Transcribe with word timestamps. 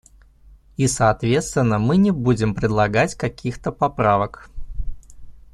И 0.77 0.87
соответственно 0.87 1.77
мы 1.77 1.95
не 1.95 2.09
будем 2.09 2.55
предлагать 2.55 3.13
каких-то 3.13 3.71
поправок. 3.71 4.49